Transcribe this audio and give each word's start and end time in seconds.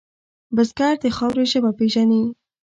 بزګر 0.55 0.95
د 1.03 1.05
خاورې 1.17 1.43
ژبه 1.51 1.71
پېژني 1.79 2.21